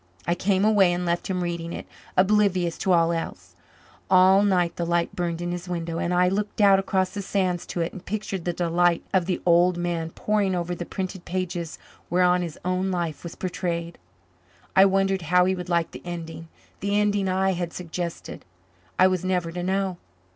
I 0.25 0.33
came 0.33 0.65
away 0.65 0.91
and 0.93 1.05
left 1.05 1.27
him 1.27 1.43
reading 1.43 1.71
it, 1.73 1.85
oblivious 2.17 2.75
to 2.79 2.91
all 2.91 3.11
else. 3.11 3.55
All 4.09 4.41
night 4.41 4.75
the 4.75 4.83
light 4.83 5.15
burned 5.15 5.43
in 5.43 5.51
his 5.51 5.69
window, 5.69 5.99
and 5.99 6.11
I 6.11 6.27
looked 6.27 6.59
out 6.59 6.79
across 6.79 7.11
the 7.11 7.21
sands 7.21 7.67
to 7.67 7.81
it 7.81 7.93
and 7.93 8.03
pictured 8.03 8.43
the 8.45 8.51
delight 8.51 9.03
of 9.13 9.27
the 9.27 9.39
old 9.45 9.77
man 9.77 10.09
poring 10.09 10.55
over 10.55 10.73
the 10.73 10.87
printed 10.87 11.23
pages 11.25 11.77
whereon 12.09 12.41
his 12.41 12.57
own 12.65 12.89
life 12.89 13.21
was 13.21 13.35
portrayed. 13.35 13.99
I 14.75 14.85
wondered 14.85 15.21
how 15.29 15.45
he 15.45 15.53
would 15.53 15.69
like 15.69 15.91
the 15.91 16.01
ending 16.03 16.47
the 16.79 16.99
ending 16.99 17.29
I 17.29 17.51
had 17.51 17.71
suggested. 17.71 18.43
I 18.97 19.05
was 19.05 19.23
never 19.23 19.51
to 19.51 19.61
know. 19.61 19.97